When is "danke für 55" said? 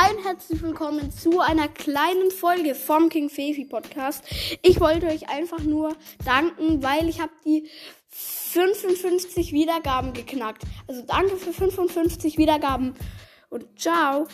11.02-12.38